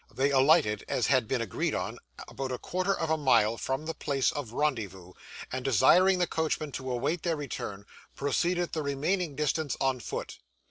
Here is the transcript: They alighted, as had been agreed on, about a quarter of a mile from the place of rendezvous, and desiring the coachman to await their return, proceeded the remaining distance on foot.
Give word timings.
They 0.11 0.31
alighted, 0.31 0.83
as 0.87 1.05
had 1.05 1.27
been 1.27 1.41
agreed 1.43 1.75
on, 1.75 1.99
about 2.27 2.51
a 2.51 2.57
quarter 2.57 2.97
of 2.99 3.11
a 3.11 3.17
mile 3.19 3.55
from 3.55 3.85
the 3.85 3.93
place 3.93 4.31
of 4.31 4.51
rendezvous, 4.51 5.13
and 5.51 5.63
desiring 5.63 6.17
the 6.17 6.25
coachman 6.25 6.71
to 6.71 6.89
await 6.91 7.21
their 7.21 7.35
return, 7.37 7.85
proceeded 8.15 8.71
the 8.71 8.81
remaining 8.81 9.35
distance 9.35 9.77
on 9.79 9.99
foot. 9.99 10.39